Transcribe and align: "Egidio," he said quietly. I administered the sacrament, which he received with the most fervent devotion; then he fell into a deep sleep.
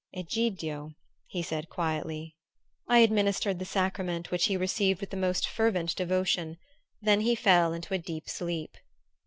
"Egidio," 0.17 0.95
he 1.27 1.43
said 1.43 1.69
quietly. 1.69 2.35
I 2.87 2.97
administered 3.01 3.59
the 3.59 3.65
sacrament, 3.65 4.31
which 4.31 4.45
he 4.45 4.57
received 4.57 4.99
with 4.99 5.11
the 5.11 5.15
most 5.15 5.47
fervent 5.47 5.95
devotion; 5.95 6.57
then 7.03 7.21
he 7.21 7.35
fell 7.35 7.71
into 7.71 7.93
a 7.93 7.99
deep 7.99 8.27
sleep. 8.27 8.77